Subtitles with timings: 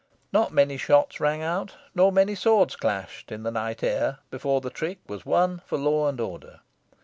[0.33, 4.71] Not many shots rang out, nor many swords clashed, in the night air, before the
[4.71, 6.61] trick was won for law and order.